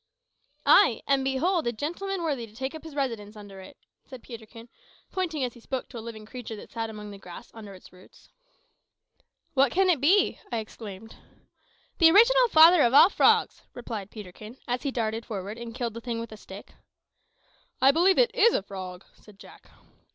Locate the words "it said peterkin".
3.61-4.67